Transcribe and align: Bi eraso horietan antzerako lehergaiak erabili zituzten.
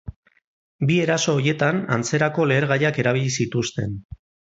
Bi 0.91 0.95
eraso 1.01 1.35
horietan 1.39 1.81
antzerako 1.97 2.47
lehergaiak 2.53 2.99
erabili 3.05 3.31
zituzten. 3.43 3.95